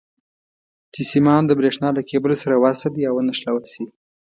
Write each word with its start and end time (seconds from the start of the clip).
چې 0.93 1.01
سیمان 1.11 1.41
د 1.45 1.51
برېښنا 1.59 1.89
له 1.97 2.01
کیبل 2.09 2.31
سره 2.43 2.61
وصل 2.65 2.93
یا 3.05 3.09
ونښلول 3.13 3.65
شي. 3.73 3.85